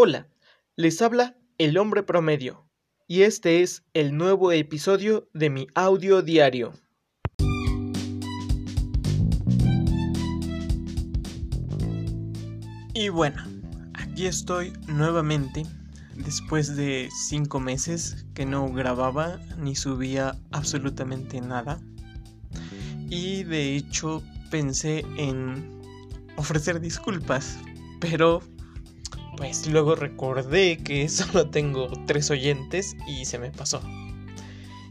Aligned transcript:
Hola, 0.00 0.28
les 0.76 1.02
habla 1.02 1.36
el 1.58 1.76
hombre 1.76 2.04
promedio 2.04 2.70
y 3.08 3.22
este 3.22 3.64
es 3.64 3.82
el 3.94 4.16
nuevo 4.16 4.52
episodio 4.52 5.28
de 5.34 5.50
mi 5.50 5.66
audio 5.74 6.22
diario. 6.22 6.72
Y 12.94 13.08
bueno, 13.08 13.42
aquí 13.94 14.26
estoy 14.26 14.72
nuevamente 14.86 15.66
después 16.14 16.76
de 16.76 17.08
cinco 17.26 17.58
meses 17.58 18.24
que 18.34 18.46
no 18.46 18.72
grababa 18.72 19.40
ni 19.56 19.74
subía 19.74 20.38
absolutamente 20.52 21.40
nada. 21.40 21.80
Y 23.10 23.42
de 23.42 23.74
hecho 23.74 24.22
pensé 24.48 25.04
en 25.16 25.82
ofrecer 26.36 26.78
disculpas, 26.78 27.58
pero 27.98 28.44
pues 29.38 29.68
luego 29.68 29.94
recordé 29.94 30.76
que 30.78 31.08
solo 31.08 31.48
tengo 31.48 31.88
tres 32.06 32.30
oyentes 32.30 32.94
y 33.06 33.24
se 33.24 33.38
me 33.38 33.50
pasó. 33.50 33.80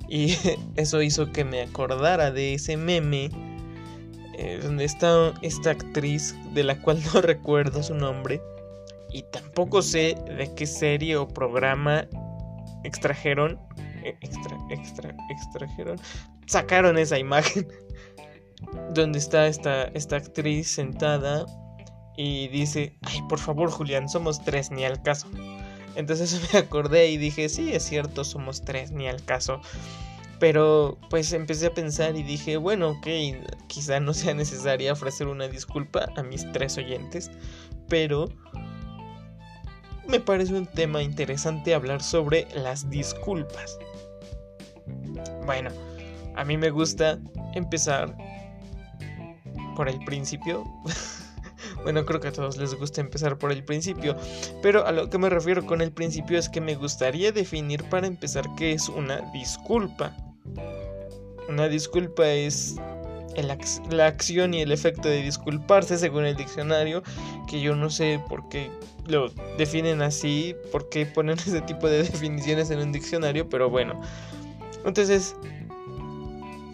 Y 0.10 0.36
eso 0.76 1.02
hizo 1.02 1.32
que 1.32 1.44
me 1.44 1.62
acordara 1.62 2.32
de 2.32 2.56
ese 2.56 2.78
meme 2.78 3.30
eh, 4.38 4.60
donde 4.64 4.86
está 4.86 5.34
esta 5.42 5.72
actriz 5.72 6.36
de 6.54 6.64
la 6.64 6.82
cual 6.82 7.02
no 7.14 7.22
recuerdo 7.22 7.84
su 7.84 7.94
nombre 7.94 8.42
y 9.12 9.24
tampoco 9.32 9.82
sé 9.82 10.16
de 10.38 10.54
qué 10.56 10.66
serie 10.66 11.18
o 11.18 11.28
programa 11.28 12.06
extrajeron 12.84 13.60
eh, 14.04 14.16
extra, 14.22 14.58
extra, 14.70 15.16
extrajeron 15.30 15.98
sacaron 16.46 16.98
esa 16.98 17.18
imagen 17.18 17.68
donde 18.94 19.18
está 19.18 19.48
esta, 19.48 19.86
esta 19.94 20.18
actriz 20.18 20.68
sentada 20.68 21.46
y 22.18 22.48
dice, 22.48 22.98
ay, 23.04 23.22
por 23.30 23.40
favor 23.40 23.70
Julián, 23.70 24.10
somos 24.10 24.44
tres, 24.44 24.72
ni 24.72 24.84
al 24.84 25.02
caso. 25.02 25.28
Entonces 25.96 26.42
me 26.54 26.60
acordé 26.60 27.10
y 27.10 27.18
dije, 27.18 27.48
sí, 27.48 27.72
es 27.72 27.84
cierto, 27.84 28.26
somos 28.26 28.64
tres, 28.64 28.92
ni 28.92 29.08
al 29.08 29.24
caso. 29.24 29.62
Pero 30.40 30.98
pues 31.10 31.32
empecé 31.34 31.68
a 31.68 31.74
pensar 31.74 32.16
y 32.16 32.24
dije, 32.24 32.58
bueno, 32.58 32.90
ok, 32.90 33.08
quizá 33.68 34.00
no 34.00 34.14
sea 34.14 34.34
necesaria 34.34 34.94
ofrecer 34.94 35.28
una 35.28 35.48
disculpa 35.48 36.10
a 36.16 36.24
mis 36.24 36.52
tres 36.52 36.78
oyentes, 36.78 37.32
pero 37.88 38.30
me 40.08 40.20
parece 40.20 40.54
un 40.54 40.68
tema 40.68 41.02
interesante 41.02 41.74
hablar 41.74 42.02
sobre 42.02 42.48
las 42.56 42.90
disculpas. 42.90 43.78
Bueno, 45.46 45.70
a 46.36 46.44
mí 46.46 46.58
me 46.58 46.70
gusta 46.70 47.20
empezar 47.54 48.16
por 49.76 49.90
el 49.90 50.00
principio. 50.06 50.64
Bueno, 51.84 52.06
creo 52.06 52.20
que 52.20 52.28
a 52.30 52.32
todos 52.32 52.58
les 52.58 52.74
gusta 52.76 53.02
empezar 53.02 53.38
por 53.38 53.52
el 53.52 53.64
principio, 53.64 54.16
pero 54.62 54.86
a 54.86 54.92
lo 54.92 55.10
que 55.10 55.18
me 55.18 55.30
refiero 55.30 55.66
con 55.66 55.82
el 55.82 55.92
principio 55.92 56.38
es 56.38 56.50
que 56.50 56.62
me 56.62 56.76
gustaría 56.76 57.32
definir 57.32 57.84
para 57.86 58.08
empezar 58.08 58.46
qué 58.58 58.74
es 58.74 58.90
una 58.90 59.22
disculpa. 59.32 60.16
Una 61.48 61.68
disculpa 61.70 62.28
es 62.28 62.76
la 63.92 64.08
acción 64.08 64.54
y 64.54 64.62
el 64.62 64.72
efecto 64.72 65.08
de 65.08 65.22
disculparse 65.22 65.98
según 65.98 66.26
el 66.26 66.36
diccionario, 66.36 67.04
que 67.48 67.62
yo 67.62 67.76
no 67.76 67.90
sé 67.90 68.20
por 68.28 68.50
qué 68.50 68.70
lo 69.06 69.30
definen 69.58 70.02
así, 70.02 70.56
por 70.72 70.90
qué 70.90 71.06
ponen 71.06 71.38
ese 71.46 71.62
tipo 71.62 71.88
de 71.88 72.04
definiciones 72.04 72.70
en 72.70 72.80
un 72.80 72.92
diccionario, 72.92 73.48
pero 73.50 73.70
bueno. 73.70 74.00
Entonces, 74.86 75.36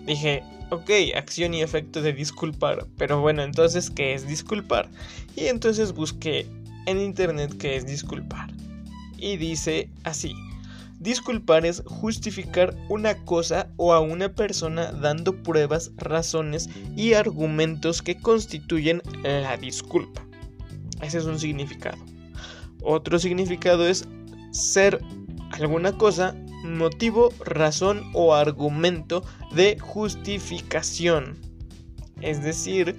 dije, 0.06 0.44
ok, 0.74 0.90
acción 1.16 1.54
y 1.54 1.62
efecto 1.62 2.02
de 2.02 2.14
disculpar, 2.14 2.88
pero 2.98 3.22
bueno, 3.22 3.44
entonces, 3.44 3.90
¿qué 3.90 4.14
es 4.14 4.28
disculpar? 4.28 4.90
Y 5.36 5.46
entonces 5.46 5.94
busqué 5.94 6.48
en 6.86 7.00
internet 7.00 7.56
qué 7.58 7.76
es 7.76 7.86
disculpar. 7.86 8.52
Y 9.18 9.38
dice 9.38 9.90
así, 10.04 10.34
disculpar 11.00 11.66
es 11.66 11.82
justificar 11.86 12.76
una 12.90 13.16
cosa 13.26 13.70
o 13.78 13.94
a 13.94 14.00
una 14.00 14.30
persona 14.30 14.92
dando 14.92 15.42
pruebas, 15.44 15.92
razones 15.98 16.70
y 16.96 17.14
argumentos 17.14 18.02
que 18.02 18.18
constituyen 18.18 19.02
la 19.24 19.58
disculpa. 19.58 20.26
Ese 21.02 21.20
es 21.20 21.26
un 21.26 21.40
significado. 21.40 21.98
Otro 22.82 23.18
significado 23.20 23.88
es 23.88 24.08
ser 24.52 25.02
alguna 25.52 25.98
cosa 25.98 26.36
motivo, 26.64 27.30
razón 27.46 28.04
o 28.14 28.34
argumento 28.34 29.24
de 29.52 29.78
justificación. 29.80 31.38
Es 32.22 32.44
decir, 32.44 32.98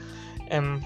em, 0.51 0.81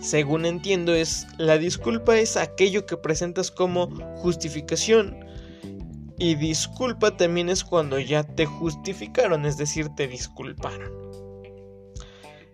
según 0.00 0.44
entiendo, 0.44 0.94
es 0.94 1.26
la 1.38 1.58
disculpa 1.58 2.18
es 2.18 2.36
aquello 2.36 2.86
que 2.86 2.96
presentas 2.96 3.50
como 3.50 3.88
justificación. 4.16 5.24
Y 6.18 6.36
disculpa 6.36 7.16
también 7.16 7.48
es 7.48 7.64
cuando 7.64 7.98
ya 7.98 8.22
te 8.22 8.46
justificaron, 8.46 9.46
es 9.46 9.56
decir, 9.56 9.88
te 9.96 10.06
disculparon. 10.06 10.92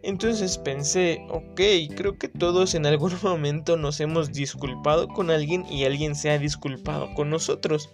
Entonces 0.03 0.56
pensé, 0.56 1.26
ok, 1.28 1.60
creo 1.94 2.16
que 2.16 2.28
todos 2.28 2.75
en 2.75 2.86
algún 2.86 3.12
momento 3.22 3.76
nos 3.76 4.00
hemos 4.00 4.32
disculpado 4.32 5.09
con 5.09 5.30
alguien 5.30 5.66
y 5.70 5.84
alguien 5.84 6.14
se 6.14 6.30
ha 6.30 6.38
disculpado 6.38 7.12
con 7.14 7.28
nosotros. 7.28 7.91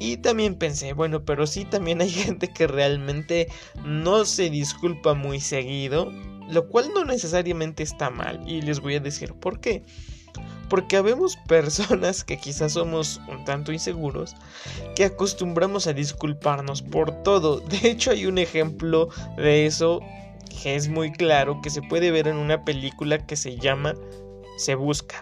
Y 0.00 0.16
también 0.16 0.54
pensé, 0.54 0.94
bueno, 0.94 1.24
pero 1.24 1.46
sí 1.46 1.66
también 1.66 2.00
hay 2.00 2.10
gente 2.10 2.48
que 2.48 2.66
realmente 2.66 3.48
no 3.84 4.24
se 4.24 4.50
disculpa 4.50 5.14
muy 5.14 5.40
seguido, 5.40 6.10
lo 6.48 6.68
cual 6.68 6.90
no 6.92 7.04
necesariamente 7.04 7.84
está 7.84 8.10
mal, 8.10 8.42
y 8.48 8.62
les 8.62 8.80
voy 8.80 8.96
a 8.96 9.00
decir 9.00 9.34
por 9.34 9.60
qué. 9.60 9.84
Porque 10.70 10.96
habemos 10.96 11.36
personas 11.46 12.24
que 12.24 12.38
quizás 12.38 12.72
somos 12.72 13.20
un 13.28 13.44
tanto 13.44 13.72
inseguros, 13.72 14.34
que 14.96 15.04
acostumbramos 15.04 15.86
a 15.86 15.92
disculparnos 15.92 16.80
por 16.80 17.22
todo. 17.22 17.60
De 17.60 17.90
hecho, 17.90 18.10
hay 18.10 18.24
un 18.24 18.38
ejemplo 18.38 19.10
de 19.36 19.66
eso 19.66 20.00
que 20.62 20.76
es 20.76 20.88
muy 20.88 21.12
claro, 21.12 21.60
que 21.62 21.68
se 21.70 21.82
puede 21.82 22.10
ver 22.10 22.26
en 22.26 22.36
una 22.36 22.64
película 22.64 23.18
que 23.26 23.36
se 23.36 23.56
llama 23.56 23.94
Se 24.56 24.74
Busca. 24.74 25.20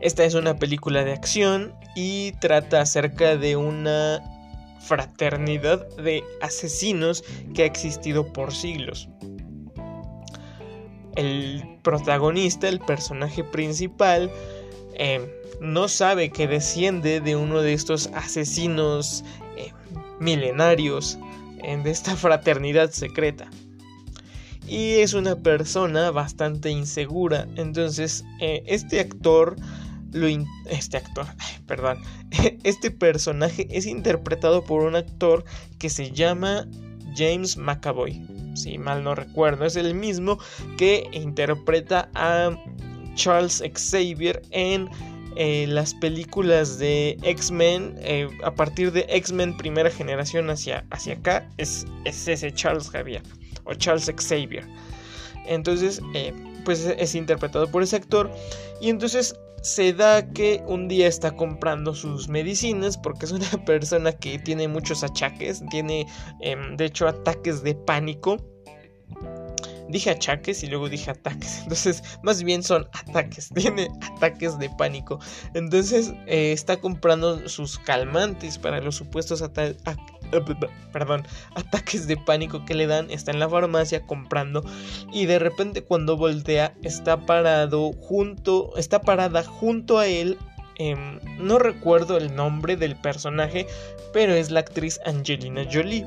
Esta 0.00 0.24
es 0.24 0.34
una 0.34 0.56
película 0.56 1.04
de 1.04 1.12
acción 1.12 1.74
y 1.96 2.32
trata 2.40 2.80
acerca 2.80 3.36
de 3.36 3.56
una 3.56 4.22
fraternidad 4.80 5.86
de 5.96 6.22
asesinos 6.40 7.24
que 7.54 7.64
ha 7.64 7.66
existido 7.66 8.32
por 8.32 8.54
siglos. 8.54 9.08
El 11.16 11.64
protagonista, 11.82 12.68
el 12.68 12.78
personaje 12.78 13.42
principal, 13.42 14.30
eh, 14.94 15.28
no 15.60 15.88
sabe 15.88 16.30
que 16.30 16.46
desciende 16.46 17.20
de 17.20 17.34
uno 17.34 17.60
de 17.60 17.72
estos 17.72 18.08
asesinos 18.14 19.24
eh, 19.56 19.72
milenarios 20.20 21.18
eh, 21.64 21.76
de 21.82 21.90
esta 21.90 22.14
fraternidad 22.16 22.92
secreta. 22.92 23.50
Y 24.68 24.96
es 24.96 25.14
una 25.14 25.34
persona 25.34 26.12
bastante 26.12 26.70
insegura. 26.70 27.48
Entonces, 27.56 28.22
este 28.38 29.00
actor 29.00 29.56
este 30.70 30.96
actor, 30.96 31.26
perdón, 31.66 32.02
este 32.64 32.90
personaje 32.90 33.66
es 33.70 33.86
interpretado 33.86 34.64
por 34.64 34.82
un 34.82 34.96
actor 34.96 35.44
que 35.78 35.90
se 35.90 36.10
llama 36.10 36.66
James 37.16 37.56
McAvoy. 37.56 38.22
Si 38.54 38.78
mal 38.78 39.04
no 39.04 39.14
recuerdo, 39.14 39.64
es 39.64 39.76
el 39.76 39.94
mismo 39.94 40.38
que 40.76 41.08
interpreta 41.12 42.08
a 42.14 42.50
Charles 43.14 43.62
Xavier 43.74 44.42
en 44.50 44.88
eh, 45.36 45.66
las 45.68 45.94
películas 45.94 46.78
de 46.78 47.16
X-Men, 47.22 47.94
eh, 47.98 48.28
a 48.42 48.52
partir 48.52 48.90
de 48.90 49.06
X-Men 49.08 49.56
primera 49.56 49.90
generación 49.90 50.50
hacia, 50.50 50.84
hacia 50.90 51.14
acá, 51.14 51.48
es, 51.58 51.86
ese 52.04 52.52
Charles 52.52 52.90
Javier 52.90 53.22
o 53.64 53.74
Charles 53.74 54.12
Xavier. 54.16 54.66
Entonces, 55.46 56.00
eh, 56.14 56.32
pues 56.64 56.84
es 56.84 57.14
interpretado 57.14 57.70
por 57.70 57.82
ese 57.82 57.96
actor. 57.96 58.30
Y 58.80 58.90
entonces 58.90 59.36
se 59.62 59.92
da 59.92 60.30
que 60.32 60.62
un 60.66 60.88
día 60.88 61.06
está 61.06 61.32
comprando 61.32 61.94
sus 61.94 62.28
medicinas 62.28 62.96
porque 62.96 63.26
es 63.26 63.32
una 63.32 63.50
persona 63.64 64.12
que 64.12 64.38
tiene 64.38 64.68
muchos 64.68 65.02
achaques, 65.04 65.62
tiene 65.70 66.06
em, 66.40 66.76
de 66.76 66.86
hecho 66.86 67.08
ataques 67.08 67.62
de 67.62 67.74
pánico. 67.74 68.36
Dije 69.88 70.10
achaques 70.10 70.62
y 70.62 70.66
luego 70.66 70.88
dije 70.88 71.10
ataques. 71.10 71.58
Entonces, 71.62 72.02
más 72.22 72.42
bien 72.42 72.62
son 72.62 72.86
ataques. 72.92 73.48
Tiene 73.54 73.88
ataques 74.14 74.58
de 74.58 74.68
pánico. 74.70 75.18
Entonces, 75.54 76.12
eh, 76.26 76.52
está 76.52 76.76
comprando 76.76 77.48
sus 77.48 77.78
calmantes 77.78 78.58
para 78.58 78.80
los 78.80 78.96
supuestos 78.96 79.40
ataques 79.40 79.78
perdón, 80.92 81.26
ataques 81.54 82.06
de 82.06 82.16
pánico 82.16 82.64
que 82.64 82.74
le 82.74 82.86
dan, 82.86 83.10
está 83.10 83.30
en 83.30 83.40
la 83.40 83.48
farmacia 83.48 84.06
comprando 84.06 84.64
y 85.12 85.26
de 85.26 85.38
repente 85.38 85.82
cuando 85.82 86.16
voltea 86.16 86.74
está 86.82 87.26
parado 87.26 87.92
junto, 87.92 88.76
está 88.76 89.00
parada 89.00 89.42
junto 89.44 89.98
a 89.98 90.06
él, 90.06 90.38
em, 90.76 91.20
no 91.38 91.58
recuerdo 91.58 92.16
el 92.16 92.34
nombre 92.34 92.76
del 92.76 92.96
personaje, 92.96 93.66
pero 94.12 94.34
es 94.34 94.50
la 94.50 94.60
actriz 94.60 95.00
Angelina 95.04 95.64
Jolie. 95.70 96.06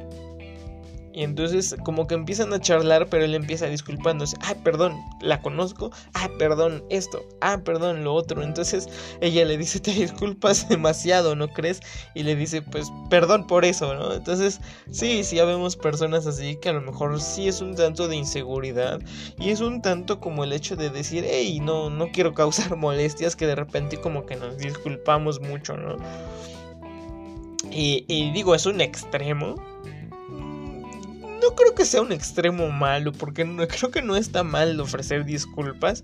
Y 1.13 1.23
entonces 1.23 1.75
como 1.83 2.07
que 2.07 2.15
empiezan 2.15 2.53
a 2.53 2.59
charlar, 2.59 3.07
pero 3.09 3.25
él 3.25 3.35
empieza 3.35 3.65
disculpándose. 3.67 4.37
Ah, 4.41 4.55
perdón, 4.63 4.97
la 5.19 5.41
conozco. 5.41 5.91
Ah, 6.13 6.29
perdón, 6.39 6.83
esto. 6.89 7.21
Ah, 7.41 7.59
perdón, 7.65 8.03
lo 8.03 8.13
otro. 8.13 8.41
Entonces 8.43 8.87
ella 9.19 9.43
le 9.43 9.57
dice, 9.57 9.79
te 9.79 9.91
disculpas 9.91 10.69
demasiado, 10.69 11.35
¿no 11.35 11.49
crees? 11.49 11.81
Y 12.15 12.23
le 12.23 12.35
dice, 12.35 12.61
pues, 12.61 12.91
perdón 13.09 13.45
por 13.45 13.65
eso, 13.65 13.93
¿no? 13.93 14.13
Entonces, 14.13 14.61
sí, 14.89 15.23
sí, 15.23 15.35
ya 15.35 15.45
vemos 15.45 15.75
personas 15.75 16.27
así 16.27 16.55
que 16.55 16.69
a 16.69 16.73
lo 16.73 16.81
mejor 16.81 17.19
sí 17.21 17.47
es 17.47 17.59
un 17.61 17.75
tanto 17.75 18.07
de 18.07 18.15
inseguridad. 18.15 19.01
Y 19.37 19.49
es 19.49 19.59
un 19.59 19.81
tanto 19.81 20.19
como 20.19 20.45
el 20.45 20.53
hecho 20.53 20.77
de 20.77 20.89
decir, 20.89 21.25
hey, 21.27 21.59
no, 21.61 21.89
no 21.89 22.09
quiero 22.11 22.33
causar 22.33 22.75
molestias, 22.77 23.35
que 23.35 23.47
de 23.47 23.55
repente 23.55 23.97
como 23.97 24.25
que 24.25 24.37
nos 24.37 24.57
disculpamos 24.57 25.41
mucho, 25.41 25.75
¿no? 25.75 25.97
Y, 27.69 28.05
y 28.07 28.31
digo, 28.31 28.55
es 28.55 28.65
un 28.65 28.81
extremo 28.81 29.55
no 31.41 31.55
creo 31.55 31.75
que 31.75 31.85
sea 31.85 32.01
un 32.01 32.11
extremo 32.11 32.69
malo, 32.69 33.11
porque 33.11 33.43
no, 33.45 33.67
creo 33.67 33.91
que 33.91 34.01
no 34.01 34.15
está 34.15 34.43
mal 34.43 34.79
ofrecer 34.79 35.25
disculpas. 35.25 36.03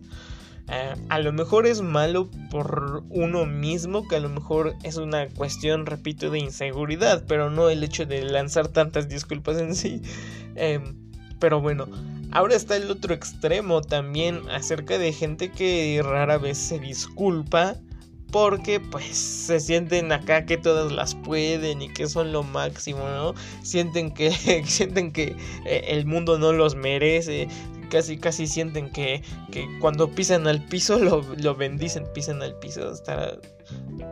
Eh, 0.69 0.95
a 1.07 1.19
lo 1.19 1.31
mejor 1.31 1.65
es 1.65 1.81
malo 1.81 2.29
por 2.51 3.03
uno 3.09 3.45
mismo, 3.45 4.07
que 4.07 4.17
a 4.17 4.19
lo 4.19 4.29
mejor 4.29 4.75
es 4.83 4.97
una 4.97 5.27
cuestión, 5.29 5.85
repito, 5.85 6.29
de 6.29 6.39
inseguridad, 6.39 7.23
pero 7.27 7.49
no 7.49 7.69
el 7.69 7.83
hecho 7.83 8.05
de 8.05 8.23
lanzar 8.23 8.67
tantas 8.67 9.07
disculpas 9.07 9.57
en 9.59 9.75
sí. 9.75 10.01
Em, 10.55 10.95
pero 11.39 11.61
bueno, 11.61 11.87
ahora 12.31 12.55
está 12.55 12.75
el 12.75 12.91
otro 12.91 13.13
extremo 13.13 13.81
también 13.81 14.41
acerca 14.49 14.97
de 14.97 15.13
gente 15.13 15.51
que 15.51 16.01
rara 16.03 16.37
vez 16.37 16.57
se 16.57 16.79
disculpa 16.79 17.77
porque 18.31 18.79
pues 18.79 19.17
se 19.17 19.59
sienten 19.59 20.11
acá 20.11 20.45
que 20.45 20.57
todas 20.57 20.91
las 20.91 21.15
pueden 21.15 21.81
y 21.81 21.89
que 21.89 22.07
son 22.07 22.31
lo 22.31 22.43
máximo, 22.43 22.99
¿no? 22.99 23.33
Sienten 23.63 24.11
que 24.11 24.31
sienten 24.65 25.11
que 25.11 25.35
eh, 25.65 25.85
el 25.87 26.05
mundo 26.05 26.37
no 26.37 26.51
los 26.51 26.75
merece, 26.75 27.47
casi 27.89 28.17
casi 28.17 28.47
sienten 28.47 28.91
que, 28.91 29.21
que 29.51 29.67
cuando 29.79 30.09
pisan 30.11 30.47
al 30.47 30.63
piso 30.65 30.99
lo, 31.03 31.21
lo 31.37 31.55
bendicen, 31.55 32.05
pisan 32.13 32.41
al 32.41 32.55
piso 32.59 32.89
hasta 32.89 33.37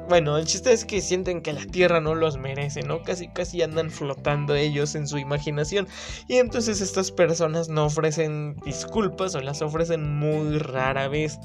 bueno, 0.10 0.38
el 0.38 0.46
chiste 0.46 0.72
es 0.72 0.86
que 0.86 1.02
sienten 1.02 1.42
que 1.42 1.54
la 1.54 1.66
tierra 1.66 2.02
no 2.02 2.14
los 2.14 2.38
merece, 2.38 2.84
¿no? 2.84 3.02
Casi 3.04 3.28
casi 3.30 3.62
andan 3.62 3.90
flotando 3.90 4.54
ellos 4.54 4.96
en 4.96 5.08
su 5.08 5.18
imaginación. 5.18 5.88
Y 6.28 6.36
entonces 6.36 6.82
estas 6.82 7.12
personas 7.12 7.70
no 7.70 7.86
ofrecen 7.86 8.56
disculpas 8.66 9.34
o 9.36 9.42
las 9.42 9.62
ofrecen 9.62 10.18
muy 10.18 10.60
rara 10.60 11.08
vez. 11.08 11.40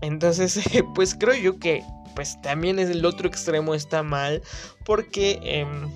Entonces, 0.00 0.60
pues 0.94 1.14
creo 1.14 1.34
yo 1.34 1.58
que 1.58 1.82
pues 2.14 2.40
también 2.40 2.78
es 2.78 2.88
el 2.88 3.04
otro 3.04 3.28
extremo 3.28 3.74
está 3.74 4.02
mal 4.02 4.42
porque 4.84 5.38
em, 5.42 5.86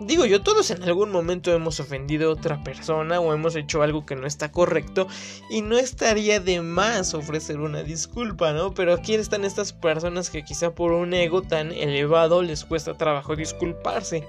digo 0.00 0.26
yo 0.26 0.42
todos 0.42 0.70
en 0.70 0.82
algún 0.82 1.10
momento 1.10 1.52
hemos 1.52 1.80
ofendido 1.80 2.28
a 2.28 2.34
otra 2.34 2.62
persona 2.62 3.18
o 3.18 3.32
hemos 3.32 3.56
hecho 3.56 3.82
algo 3.82 4.04
que 4.06 4.16
no 4.16 4.26
está 4.26 4.52
correcto 4.52 5.08
y 5.50 5.62
no 5.62 5.78
estaría 5.78 6.40
de 6.40 6.60
más 6.60 7.14
ofrecer 7.14 7.58
una 7.60 7.82
disculpa, 7.82 8.52
¿no? 8.52 8.74
Pero 8.74 8.92
aquí 8.92 9.14
están 9.14 9.44
estas 9.44 9.72
personas 9.72 10.30
que 10.30 10.44
quizá 10.44 10.74
por 10.74 10.92
un 10.92 11.14
ego 11.14 11.42
tan 11.42 11.72
elevado 11.72 12.42
les 12.42 12.64
cuesta 12.64 12.94
trabajo 12.94 13.34
disculparse. 13.34 14.26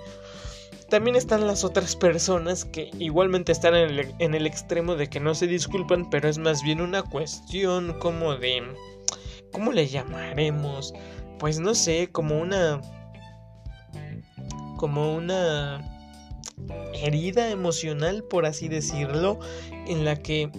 También 0.93 1.15
están 1.15 1.47
las 1.47 1.63
otras 1.63 1.95
personas 1.95 2.65
que 2.65 2.91
igualmente 2.99 3.51
están 3.51 3.73
en 3.73 4.35
el, 4.35 4.45
extremo 4.45 4.95
de 4.95 5.09
que 5.09 5.19
no 5.19 5.33
se 5.33 5.47
disculpan, 5.47 6.07
pero 6.07 6.29
es 6.29 6.37
más 6.37 6.61
bien 6.61 6.81
una 6.81 7.01
cuestión 7.01 7.97
como 7.97 8.35
de... 8.35 8.61
¿Cómo 9.51 9.71
le 9.71 9.87
llamaremos? 9.87 10.93
Pues 11.39 11.59
no 11.59 11.73
sé, 11.73 12.09
como 12.11 12.39
una... 12.39 12.79
Como 14.77 15.15
una 15.15 15.81
herida 16.93 17.49
emocional, 17.49 18.23
por 18.29 18.45
así 18.45 18.67
decirlo, 18.67 19.39
en 19.87 20.05
la 20.05 20.17
que... 20.17 20.51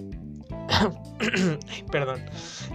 perdón. 1.92 2.25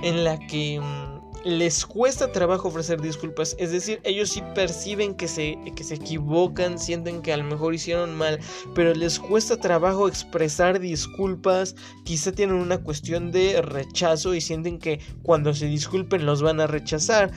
En 0.02 0.24
la 0.24 0.40
que 0.40 0.80
mm, 0.80 1.19
les 1.46 1.86
cuesta 1.86 2.32
trabajo 2.32 2.68
ofrecer 2.68 3.02
disculpas, 3.02 3.56
es 3.60 3.72
decir, 3.72 4.02
ellos 4.04 4.30
sí 4.30 4.44
perciben 4.56 5.16
que 5.16 5.28
se, 5.28 5.58
que 5.76 5.84
se 5.84 5.96
equivocan, 5.96 6.78
sienten 6.78 7.22
que 7.22 7.34
a 7.34 7.38
lo 7.38 7.44
mejor 7.44 7.74
hicieron 7.74 8.16
mal, 8.16 8.40
pero 8.76 8.94
les 8.94 9.20
cuesta 9.20 9.58
trabajo 9.58 10.08
expresar 10.08 10.80
disculpas, 10.80 11.76
quizá 12.04 12.32
tienen 12.32 12.56
una 12.56 12.80
cuestión 12.80 13.32
de 13.32 13.62
rechazo 13.62 14.34
y 14.36 14.42
sienten 14.42 14.80
que 14.80 15.00
cuando 15.24 15.54
se 15.54 15.68
disculpen 15.68 16.26
los 16.26 16.42
van 16.42 16.60
a 16.60 16.68
rechazar. 16.68 17.32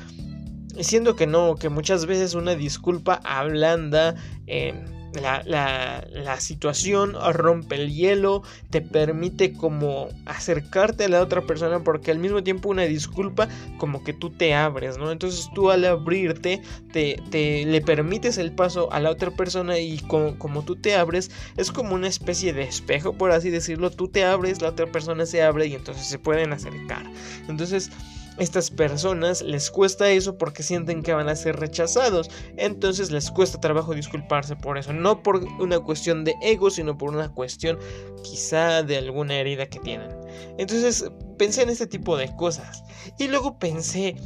Siendo 0.80 1.14
que 1.16 1.26
no, 1.26 1.56
que 1.56 1.68
muchas 1.68 2.06
veces 2.06 2.34
una 2.34 2.54
disculpa 2.54 3.20
ablanda. 3.24 4.14
Eh, 4.46 4.72
la, 5.20 5.42
la, 5.44 6.40
situación 6.40 7.14
rompe 7.32 7.76
el 7.76 7.92
hielo, 7.92 8.42
te 8.70 8.80
permite 8.80 9.52
como 9.52 10.08
acercarte 10.26 11.04
a 11.04 11.08
la 11.08 11.20
otra 11.20 11.42
persona 11.42 11.84
porque 11.84 12.10
al 12.10 12.18
mismo 12.18 12.42
tiempo 12.42 12.68
una 12.68 12.82
disculpa 12.82 13.48
como 13.78 14.02
que 14.02 14.12
tú 14.12 14.30
te 14.30 14.54
abres, 14.54 14.98
¿no? 14.98 15.12
Entonces 15.12 15.48
tú 15.54 15.70
al 15.70 15.84
abrirte 15.84 16.62
te, 16.92 17.20
te 17.30 17.64
le 17.66 17.80
permites 17.80 18.38
el 18.38 18.52
paso 18.52 18.92
a 18.92 19.00
la 19.00 19.10
otra 19.10 19.30
persona 19.30 19.78
y 19.78 19.98
como, 19.98 20.38
como 20.38 20.64
tú 20.64 20.76
te 20.76 20.96
abres 20.96 21.30
es 21.56 21.70
como 21.70 21.94
una 21.94 22.08
especie 22.08 22.52
de 22.52 22.62
espejo, 22.62 23.12
por 23.12 23.32
así 23.32 23.50
decirlo, 23.50 23.90
tú 23.90 24.08
te 24.08 24.24
abres, 24.24 24.62
la 24.62 24.70
otra 24.70 24.86
persona 24.86 25.26
se 25.26 25.42
abre 25.42 25.66
y 25.66 25.74
entonces 25.74 26.06
se 26.06 26.18
pueden 26.18 26.52
acercar. 26.52 27.04
Entonces 27.48 27.90
estas 28.38 28.70
personas 28.70 29.42
les 29.42 29.70
cuesta 29.70 30.08
eso 30.10 30.38
porque 30.38 30.62
sienten 30.62 31.02
que 31.02 31.12
van 31.12 31.28
a 31.28 31.36
ser 31.36 31.56
rechazados. 31.56 32.30
Entonces 32.56 33.10
les 33.10 33.30
cuesta 33.30 33.60
trabajo 33.60 33.94
disculparse 33.94 34.56
por 34.56 34.78
eso. 34.78 34.92
No 34.92 35.22
por 35.22 35.44
una 35.60 35.80
cuestión 35.80 36.24
de 36.24 36.34
ego, 36.42 36.70
sino 36.70 36.96
por 36.96 37.10
una 37.10 37.32
cuestión 37.32 37.78
quizá 38.22 38.82
de 38.82 38.98
alguna 38.98 39.36
herida 39.36 39.66
que 39.66 39.80
tienen. 39.80 40.10
Entonces 40.58 41.10
pensé 41.38 41.62
en 41.62 41.70
este 41.70 41.86
tipo 41.86 42.16
de 42.16 42.34
cosas. 42.36 42.82
Y 43.18 43.28
luego 43.28 43.58
pensé, 43.58 44.16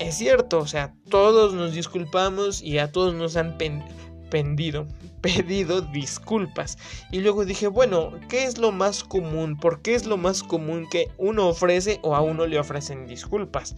es 0.00 0.16
cierto, 0.16 0.58
o 0.58 0.66
sea, 0.66 0.94
todos 1.10 1.54
nos 1.54 1.74
disculpamos 1.74 2.62
y 2.62 2.78
a 2.78 2.90
todos 2.90 3.14
nos 3.14 3.36
han 3.36 3.58
pendido, 4.34 4.88
pedido 5.20 5.80
disculpas. 5.80 6.76
Y 7.12 7.20
luego 7.20 7.44
dije, 7.44 7.68
bueno, 7.68 8.10
¿qué 8.28 8.46
es 8.46 8.58
lo 8.58 8.72
más 8.72 9.04
común? 9.04 9.56
¿Por 9.56 9.80
qué 9.80 9.94
es 9.94 10.06
lo 10.06 10.16
más 10.16 10.42
común 10.42 10.88
que 10.90 11.08
uno 11.18 11.46
ofrece 11.46 12.00
o 12.02 12.16
a 12.16 12.20
uno 12.20 12.44
le 12.44 12.58
ofrecen 12.58 13.06
disculpas? 13.06 13.76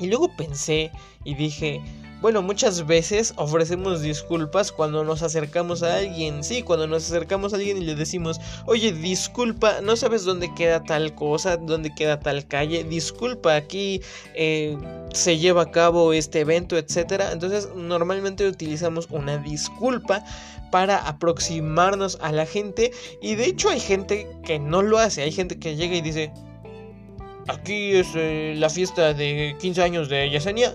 Y 0.00 0.06
luego 0.06 0.34
pensé 0.38 0.90
y 1.22 1.34
dije, 1.34 1.82
bueno, 2.22 2.40
muchas 2.40 2.86
veces 2.86 3.34
ofrecemos 3.36 4.00
disculpas 4.00 4.72
cuando 4.72 5.04
nos 5.04 5.22
acercamos 5.22 5.82
a 5.82 5.96
alguien. 5.98 6.42
Sí, 6.42 6.62
cuando 6.62 6.86
nos 6.86 7.04
acercamos 7.10 7.52
a 7.52 7.56
alguien 7.56 7.76
y 7.76 7.82
le 7.82 7.94
decimos, 7.94 8.40
oye, 8.64 8.92
disculpa, 8.92 9.82
no 9.82 9.96
sabes 9.96 10.24
dónde 10.24 10.52
queda 10.54 10.82
tal 10.82 11.14
cosa, 11.14 11.58
dónde 11.58 11.94
queda 11.94 12.18
tal 12.18 12.46
calle. 12.46 12.84
Disculpa, 12.84 13.54
aquí 13.54 14.00
eh, 14.34 14.78
se 15.12 15.36
lleva 15.36 15.62
a 15.62 15.70
cabo 15.70 16.14
este 16.14 16.40
evento, 16.40 16.78
etc. 16.78 17.24
Entonces, 17.32 17.68
normalmente 17.74 18.48
utilizamos 18.48 19.08
una 19.10 19.36
disculpa 19.36 20.24
para 20.70 20.96
aproximarnos 20.96 22.18
a 22.22 22.32
la 22.32 22.46
gente. 22.46 22.92
Y 23.20 23.34
de 23.34 23.44
hecho, 23.44 23.68
hay 23.68 23.80
gente 23.80 24.26
que 24.42 24.58
no 24.58 24.80
lo 24.80 24.98
hace. 24.98 25.20
Hay 25.20 25.32
gente 25.32 25.58
que 25.58 25.76
llega 25.76 25.94
y 25.94 26.00
dice, 26.00 26.32
aquí 27.46 27.92
es 27.92 28.08
eh, 28.14 28.54
la 28.56 28.70
fiesta 28.70 29.12
de 29.12 29.54
15 29.60 29.82
años 29.82 30.08
de 30.08 30.30
Yesenia 30.30 30.72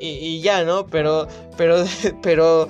y, 0.00 0.40
ya, 0.40 0.64
¿no? 0.64 0.86
Pero, 0.86 1.28
pero, 1.56 1.84
pero 2.22 2.68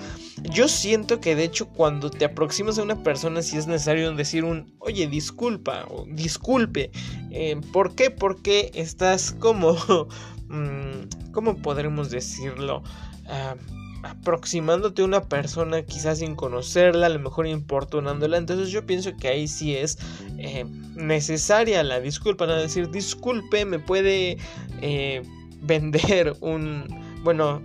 yo 0.51 0.69
siento 0.69 1.21
que 1.21 1.37
de 1.37 1.45
hecho 1.45 1.69
cuando 1.69 2.11
te 2.11 2.25
aproximas 2.25 2.79
a 2.79 2.83
una 2.83 3.03
persona 3.03 3.43
si 3.43 3.57
es 3.57 3.67
necesario 3.67 4.13
decir 4.13 4.45
un, 4.45 4.75
oye, 4.79 5.07
disculpa 5.07 5.87
o 5.91 6.07
disculpe. 6.09 6.91
Eh, 7.31 7.61
¿Por 7.73 7.95
qué? 7.95 8.11
Porque 8.11 8.71
estás 8.75 9.33
como, 9.33 9.77
mm, 10.49 11.33
¿cómo 11.33 11.57
podremos 11.57 12.11
decirlo? 12.11 12.83
Ah, 13.27 13.57
aproximándote 14.03 15.03
a 15.03 15.05
una 15.05 15.23
persona 15.23 15.83
quizás 15.83 16.19
sin 16.19 16.35
conocerla, 16.35 17.07
a 17.07 17.11
lo 17.11 17.21
mejor 17.21 17.47
importunándola. 17.47 18.37
Entonces 18.37 18.71
yo 18.71 18.85
pienso 18.85 19.17
que 19.17 19.29
ahí 19.29 19.49
sí 19.49 19.77
es 19.77 19.99
eh, 20.39 20.65
necesaria 20.97 21.83
la 21.83 22.01
disculpa, 22.01 22.47
no 22.47 22.55
decir 22.55 22.91
disculpe, 22.91 23.65
me 23.65 23.79
puede 23.79 24.39
eh, 24.81 25.23
vender 25.63 26.37
un 26.41 27.02
bueno, 27.23 27.63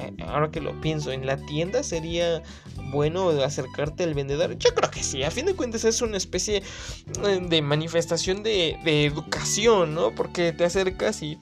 eh, 0.00 0.12
ahora 0.26 0.50
que 0.50 0.60
lo 0.60 0.80
pienso, 0.80 1.12
en 1.12 1.26
la 1.26 1.36
tienda 1.36 1.82
sería 1.82 2.42
bueno 2.90 3.30
acercarte 3.30 4.04
al 4.04 4.14
vendedor. 4.14 4.56
Yo 4.58 4.74
creo 4.74 4.90
que 4.90 5.02
sí, 5.02 5.22
a 5.22 5.30
fin 5.30 5.46
de 5.46 5.54
cuentas 5.54 5.84
es 5.84 6.02
una 6.02 6.16
especie 6.16 6.62
eh, 7.24 7.40
de 7.48 7.62
manifestación 7.62 8.42
de, 8.42 8.78
educación, 8.84 9.94
¿no? 9.94 10.14
Porque 10.14 10.52
te 10.52 10.64
acercas 10.64 11.22
y 11.22 11.38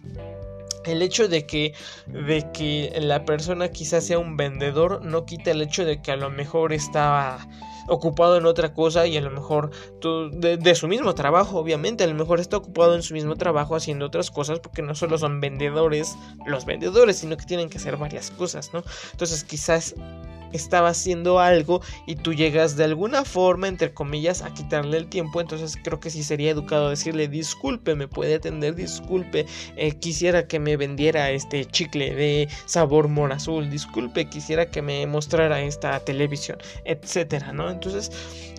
el 0.87 1.03
hecho 1.03 1.29
de 1.29 1.47
que, 1.47 1.75
de 2.07 2.47
que 2.53 2.97
la 3.01 3.25
persona 3.25 3.69
quizás 3.69 4.07
sea 4.07 4.19
un 4.19 4.37
vendedor 4.37 5.05
no 5.05 5.25
quita 5.27 5.51
el 5.51 5.63
hecho 5.63 5.85
de 5.85 6.01
que 6.01 6.13
a 6.13 6.17
lo 6.17 6.31
mejor 6.31 6.73
estaba 6.73 7.47
ocupado 7.89 8.37
en 8.37 8.47
otra 8.47 8.75
cosa 8.75 9.07
y 9.07 9.17
a 9.17 9.21
lo 9.21 9.31
mejor 9.31 9.71
de, 10.33 10.75
su 10.75 10.89
mismo 10.89 11.15
trabajo, 11.15 11.59
obviamente, 11.59 12.05
a 12.05 12.07
lo 12.07 12.15
mejor 12.15 12.41
está 12.41 12.57
ocupado 12.57 12.95
en 12.95 13.03
su 13.03 13.15
mismo 13.15 13.37
trabajo 13.37 13.77
haciendo 13.77 14.07
otras 14.07 14.31
cosas 14.31 14.61
porque 14.61 14.83
no 14.83 14.95
solo 14.95 15.19
son 15.19 15.41
vendedores 15.41 16.17
los 16.47 16.65
vendedores, 16.65 17.19
sino 17.19 17.37
que 17.37 17.45
tienen 17.45 17.69
que 17.69 17.79
hacer 17.79 17.97
varias 17.97 18.31
cosas, 18.31 18.73
¿no? 18.73 18.83
Entonces 19.13 19.45
quizás 19.45 19.95
estaba 20.53 20.91
haciendo 20.91 21.39
algo 21.39 21.81
y 22.07 22.17
tú 22.17 22.35
llegas 22.35 22.77
de 22.77 22.85
alguna 22.85 23.25
forma, 23.25 23.69
entre 23.69 23.93
comillas, 23.93 24.43
a 24.43 24.53
quitarle 24.53 24.99
el 24.99 25.09
tiempo, 25.09 25.41
entonces 25.41 25.77
creo 25.83 26.01
que 26.01 26.11
sí 26.11 26.23
sería 26.23 26.51
educado 26.51 26.91
decirle 26.91 27.29
disculpe, 27.29 27.95
me 27.95 28.09
puede 28.09 28.37
atender, 28.37 28.75
disculpe, 28.75 29.47
eh, 29.77 29.93
quisiera 29.93 30.47
que 30.47 30.59
me 30.59 30.77
vendiera 30.77 31.31
este 31.31 31.65
chicle 31.65 32.15
de 32.15 32.49
sabor 32.67 33.09
mora 33.09 33.37
azul, 33.37 33.71
disculpe, 33.71 34.29
quisiera 34.29 34.71
que 34.71 34.83
me 34.83 35.07
mostrara 35.07 35.61
esta 35.61 35.99
televisión, 36.01 36.59
etcétera, 36.85 37.53
¿no? 37.53 37.71
Entonces 37.71 38.11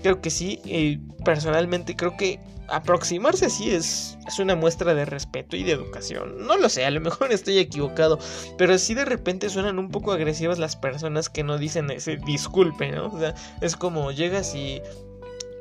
creo 0.01 0.21
que 0.21 0.29
sí, 0.29 0.61
y 0.63 0.97
personalmente 1.23 1.95
creo 1.95 2.15
que 2.17 2.39
aproximarse 2.69 3.45
así 3.45 3.71
es, 3.71 4.17
es 4.27 4.39
una 4.39 4.55
muestra 4.55 4.93
de 4.93 5.05
respeto 5.05 5.55
y 5.55 5.63
de 5.63 5.71
educación. 5.71 6.45
No 6.45 6.57
lo 6.57 6.69
sé, 6.69 6.85
a 6.85 6.91
lo 6.91 7.01
mejor 7.01 7.31
estoy 7.31 7.57
equivocado, 7.57 8.19
pero 8.57 8.77
sí 8.77 8.93
de 8.93 9.05
repente 9.05 9.49
suenan 9.49 9.79
un 9.79 9.89
poco 9.89 10.11
agresivas 10.11 10.59
las 10.59 10.75
personas 10.75 11.29
que 11.29 11.43
no 11.43 11.57
dicen 11.57 11.89
ese 11.91 12.17
disculpe, 12.17 12.91
¿no? 12.91 13.07
O 13.07 13.19
sea, 13.19 13.33
es 13.61 13.75
como 13.75 14.11
llegas 14.11 14.55
y 14.55 14.81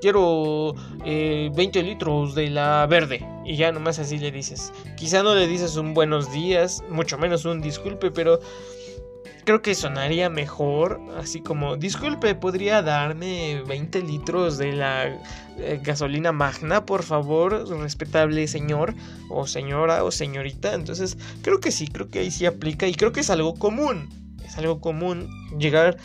quiero 0.00 0.74
20 1.04 1.78
eh, 1.78 1.82
litros 1.82 2.34
de 2.34 2.50
la 2.50 2.86
verde. 2.86 3.26
Y 3.44 3.56
ya 3.56 3.72
nomás 3.72 3.98
así 3.98 4.18
le 4.18 4.30
dices. 4.30 4.72
Quizá 4.96 5.22
no 5.22 5.34
le 5.34 5.46
dices 5.46 5.76
un 5.76 5.94
buenos 5.94 6.32
días, 6.32 6.82
mucho 6.88 7.18
menos 7.18 7.44
un 7.44 7.60
disculpe, 7.60 8.10
pero 8.10 8.40
creo 9.46 9.62
que 9.62 9.76
sonaría 9.76 10.28
mejor, 10.28 11.00
así 11.16 11.40
como, 11.40 11.76
disculpe, 11.76 12.34
¿podría 12.34 12.82
darme 12.82 13.62
20 13.62 14.02
litros 14.02 14.58
de 14.58 14.72
la 14.72 15.06
eh, 15.06 15.80
gasolina 15.82 16.32
magna, 16.32 16.84
por 16.84 17.04
favor, 17.04 17.66
respetable 17.80 18.48
señor 18.48 18.94
o 19.30 19.46
señora 19.46 20.02
o 20.02 20.10
señorita? 20.10 20.74
Entonces, 20.74 21.16
creo 21.42 21.60
que 21.60 21.70
sí, 21.70 21.86
creo 21.86 22.08
que 22.08 22.18
ahí 22.18 22.32
sí 22.32 22.44
aplica 22.44 22.88
y 22.88 22.94
creo 22.94 23.12
que 23.12 23.20
es 23.20 23.30
algo 23.30 23.54
común, 23.54 24.08
es 24.44 24.58
algo 24.58 24.80
común 24.80 25.30
llegar 25.56 25.96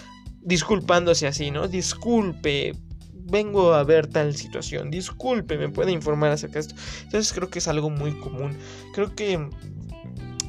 disculpándose 0.42 1.26
así, 1.26 1.50
¿no? 1.50 1.68
Disculpe, 1.68 2.74
vengo 3.12 3.74
a 3.74 3.84
ver 3.84 4.06
tal 4.06 4.36
situación, 4.36 4.92
disculpe, 4.92 5.58
me 5.58 5.70
puede 5.70 5.92
informar 5.92 6.32
acerca 6.32 6.56
de 6.56 6.60
esto. 6.60 6.76
Entonces 7.06 7.34
creo 7.34 7.50
que 7.50 7.58
es 7.58 7.68
algo 7.68 7.90
muy 7.90 8.12
común. 8.20 8.56
Creo 8.94 9.16
que 9.16 9.50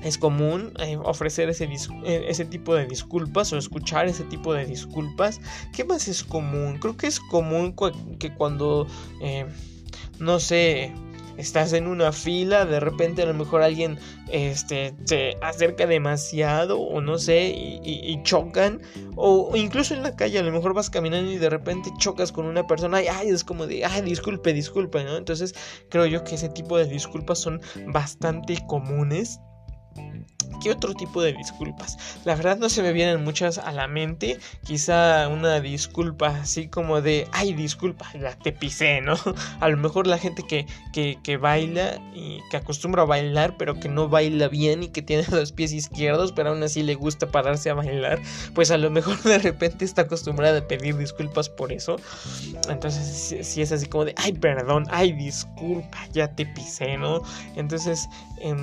es 0.03 0.19
común 0.19 0.73
eh, 0.79 0.97
ofrecer 0.97 1.49
ese, 1.49 1.65
eh, 1.65 2.27
ese, 2.29 2.45
tipo 2.45 2.75
de 2.75 2.87
disculpas 2.87 3.53
o 3.53 3.59
escuchar 3.59 4.07
ese 4.07 4.25
tipo 4.25 4.53
de 4.55 4.67
disculpas. 4.67 5.41
¿Qué 5.73 5.85
más 5.85 6.09
es 6.09 6.25
común? 6.25 6.79
Creo 6.79 6.97
que 6.97 7.07
es 7.07 7.21
común 7.21 7.75
que 8.19 8.35
cuando, 8.35 8.87
eh, 9.21 9.47
no 10.19 10.41
sé, 10.41 10.93
estás 11.37 11.73
en 11.73 11.87
una 11.87 12.13
fila, 12.13 12.65
de 12.67 12.81
repente 12.81 13.23
a 13.23 13.27
lo 13.27 13.35
mejor 13.35 13.63
alguien 13.63 13.99
este, 14.31 14.95
se 15.05 15.37
acerca 15.41 15.87
demasiado 15.87 16.81
o 16.81 17.01
no 17.01 17.19
sé, 17.19 17.55
y, 17.55 18.23
chocan, 18.23 18.81
o, 19.17 19.53
incluso 19.57 19.95
en 19.95 20.03
la 20.03 20.15
calle 20.17 20.39
a 20.39 20.43
lo 20.43 20.53
mejor 20.53 20.75
vas 20.75 20.91
caminando 20.91 21.31
y 21.31 21.39
de 21.39 21.51
repente 21.51 21.91
chocas 21.99 22.33
con 22.33 22.47
una 22.47 22.67
persona 22.67 23.03
y 23.03 23.09
ay, 23.09 23.29
es 23.29 23.45
como 23.45 23.67
de, 23.67 23.85
ay, 23.85 24.03
disculpe, 24.03 24.53
disculpe, 24.53 25.05
¿no? 25.05 25.17
Entonces 25.17 25.55
creo 25.89 26.07
yo 26.07 26.25
que 26.25 26.35
ese 26.35 26.49
tipo 26.49 26.77
de 26.77 26.87
disculpas 26.87 27.39
son 27.39 27.61
bastante 27.87 28.59
comunes 28.67 29.41
¿Qué 30.63 30.71
otro 30.71 30.95
tipo 30.95 31.21
de 31.21 31.33
disculpas? 31.33 31.99
La 32.25 32.37
verdad 32.37 32.57
no 32.57 32.69
se 32.69 32.83
me 32.83 32.93
vienen 32.93 33.25
muchas 33.25 33.59
a 33.59 33.73
la 33.73 33.89
mente. 33.89 34.39
Quizá 34.65 35.27
una 35.27 35.61
disculpa 35.61 36.29
así 36.29 36.69
como 36.69 37.01
de, 37.01 37.27
ay, 37.33 37.53
disculpa, 37.53 38.07
ya 38.13 38.37
te 38.37 38.53
pisé, 38.53 39.01
¿no? 39.01 39.15
A 39.61 39.69
lo 39.69 39.77
mejor 39.77 40.07
la 40.07 40.19
gente 40.19 40.45
que, 40.45 40.67
que, 40.93 41.37
baila 41.37 42.01
y 42.15 42.39
que 42.51 42.59
acostumbra 42.59 43.03
a 43.03 43.07
bailar, 43.07 43.57
pero 43.57 43.81
que 43.81 43.89
no 43.89 44.09
baila 44.09 44.47
bien 44.47 44.85
y 44.85 44.89
que 44.89 45.03
tiene 45.03 45.25
los 45.33 45.51
pies 45.51 45.73
izquierdos, 45.73 46.31
pero 46.31 46.51
aún 46.51 46.63
así 46.63 46.85
le 46.85 46.95
gusta 46.95 47.27
pararse 47.29 47.71
a 47.71 47.75
bailar, 47.75 48.21
pues 48.55 48.71
a 48.71 48.79
lo 48.79 48.89
mejor 48.89 49.21
de 49.23 49.39
repente 49.39 49.85
está 49.85 50.03
acostumbrada 50.03 50.61
a 50.61 50.69
pedir 50.69 50.97
disculpas 50.97 51.49
por 51.49 51.73
eso. 51.73 51.97
Entonces, 52.69 53.35
si, 53.45 53.63
es 53.63 53.73
así 53.73 53.87
como 53.87 54.05
de, 54.05 54.15
ay, 54.17 54.33
perdón, 54.35 54.85
ay, 54.91 55.13
disculpa, 55.13 55.99
ya 56.13 56.33
te 56.33 56.47
pisé, 56.47 56.97
¿no? 56.99 57.23
Entonces, 57.57 58.09
eh, 58.41 58.55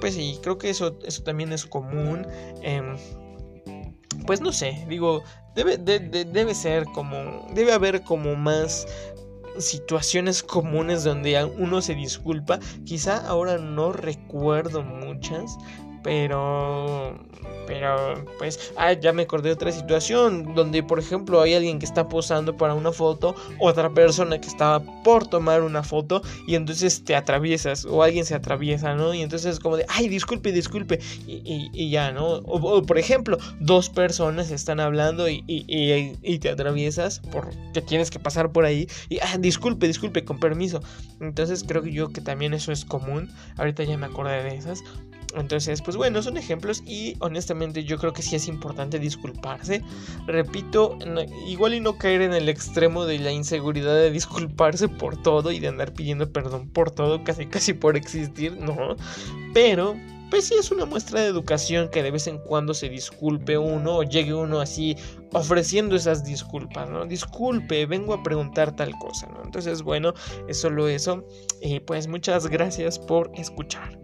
pues 0.00 0.14
sí, 0.14 0.38
creo 0.42 0.58
que 0.58 0.70
eso, 0.70 0.98
eso 1.04 1.22
también 1.22 1.52
es 1.52 1.66
común. 1.66 2.26
Em, 2.62 2.96
pues 4.26 4.40
no 4.40 4.52
sé, 4.52 4.84
digo, 4.88 5.22
debe, 5.54 5.76
debe 5.76 6.54
ser 6.54 6.84
como, 6.86 7.46
debe 7.54 7.72
haber 7.72 8.02
como 8.02 8.36
más 8.36 8.86
situaciones 9.58 10.42
comunes 10.42 11.04
donde 11.04 11.42
uno 11.58 11.82
se 11.82 11.94
disculpa. 11.94 12.58
Quizá 12.84 13.26
ahora 13.26 13.58
no 13.58 13.92
recuerdo 13.92 14.82
muchas, 14.82 15.56
pero 16.02 17.18
pero 17.66 18.24
pues 18.38 18.72
ah, 18.76 18.92
ya 18.94 19.12
me 19.12 19.22
acordé 19.22 19.50
de 19.50 19.54
otra 19.54 19.70
situación 19.70 20.56
donde 20.56 20.82
por 20.82 20.98
ejemplo 20.98 21.40
hay 21.40 21.54
alguien 21.54 21.78
que 21.78 21.84
está 21.84 22.08
posando 22.08 22.56
para 22.56 22.74
una 22.74 22.90
foto 22.90 23.34
otra 23.60 23.90
persona 23.90 24.40
que 24.40 24.48
estaba 24.48 24.80
por 25.04 25.26
tomar 25.28 25.62
una 25.62 25.84
foto 25.84 26.20
y 26.48 26.56
entonces 26.56 27.04
te 27.04 27.14
atraviesas 27.14 27.84
o 27.84 28.02
alguien 28.02 28.24
se 28.24 28.34
atraviesa 28.34 28.94
no 28.94 29.14
y 29.14 29.22
entonces 29.22 29.54
es 29.54 29.60
como 29.60 29.76
de 29.76 29.86
ay 29.88 30.08
disculpe 30.08 30.50
disculpe 30.50 30.98
y, 31.26 31.90
ya 31.90 32.12
no 32.12 32.26
o, 32.26 32.82
por 32.82 32.98
ejemplo 32.98 33.38
dos 33.60 33.88
personas 33.88 34.50
están 34.50 34.80
hablando 34.80 35.28
y, 35.28 35.44
y, 35.46 36.38
te 36.38 36.48
atraviesas 36.48 37.20
porque 37.30 37.82
tienes 37.82 38.10
que 38.10 38.18
pasar 38.18 38.50
por 38.50 38.64
ahí 38.64 38.88
y 39.08 39.18
ah, 39.18 39.36
disculpe 39.38 39.86
disculpe 39.86 40.24
con 40.24 40.40
permiso 40.40 40.82
entonces 41.20 41.64
creo 41.66 41.82
que 41.82 41.92
yo 41.92 42.08
que 42.08 42.20
también 42.20 42.54
eso 42.54 42.72
es 42.72 42.84
común 42.84 43.30
ahorita 43.58 43.84
ya 43.84 43.96
me 43.96 44.06
acordé 44.06 44.42
de 44.42 44.56
esas 44.56 44.82
entonces, 45.36 45.80
pues 45.82 45.96
bueno, 45.96 46.22
son 46.22 46.36
ejemplos 46.36 46.82
y 46.86 47.16
honestamente 47.20 47.84
yo 47.84 47.98
creo 47.98 48.12
que 48.12 48.22
sí 48.22 48.36
es 48.36 48.48
importante 48.48 48.98
disculparse. 48.98 49.82
Repito, 50.26 50.98
igual 51.46 51.74
y 51.74 51.80
no 51.80 51.96
caer 51.98 52.22
en 52.22 52.34
el 52.34 52.48
extremo 52.48 53.04
de 53.04 53.18
la 53.18 53.30
inseguridad 53.30 53.94
de 53.94 54.10
disculparse 54.10 54.88
por 54.88 55.20
todo 55.22 55.52
y 55.52 55.60
de 55.60 55.68
andar 55.68 55.92
pidiendo 55.92 56.32
perdón 56.32 56.68
por 56.70 56.90
todo, 56.90 57.22
casi 57.22 57.46
casi 57.46 57.72
por 57.74 57.96
existir, 57.96 58.56
no. 58.56 58.96
Pero, 59.54 59.96
pues 60.30 60.46
sí 60.46 60.54
es 60.54 60.70
una 60.70 60.84
muestra 60.84 61.20
de 61.20 61.26
educación 61.26 61.88
que 61.90 62.02
de 62.02 62.10
vez 62.10 62.26
en 62.26 62.38
cuando 62.38 62.74
se 62.74 62.88
disculpe 62.88 63.58
uno 63.58 63.96
o 63.96 64.02
llegue 64.02 64.34
uno 64.34 64.60
así 64.60 64.96
ofreciendo 65.32 65.96
esas 65.96 66.24
disculpas, 66.24 66.88
¿no? 66.88 67.06
Disculpe, 67.06 67.86
vengo 67.86 68.14
a 68.14 68.22
preguntar 68.22 68.74
tal 68.74 68.92
cosa, 68.98 69.26
¿no? 69.28 69.42
Entonces, 69.44 69.82
bueno, 69.82 70.12
es 70.48 70.60
solo 70.60 70.88
eso. 70.88 71.24
Y 71.60 71.80
pues 71.80 72.06
muchas 72.08 72.46
gracias 72.46 72.98
por 72.98 73.30
escuchar. 73.34 73.98